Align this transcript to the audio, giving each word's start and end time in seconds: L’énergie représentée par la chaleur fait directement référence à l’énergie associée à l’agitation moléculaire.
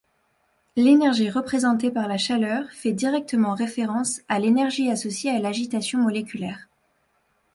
L’énergie 0.77 1.29
représentée 1.29 1.91
par 1.91 2.07
la 2.07 2.17
chaleur 2.17 2.65
fait 2.71 2.91
directement 2.91 3.53
référence 3.53 4.21
à 4.29 4.39
l’énergie 4.39 4.89
associée 4.89 5.29
à 5.29 5.37
l’agitation 5.37 5.99
moléculaire. 5.99 6.67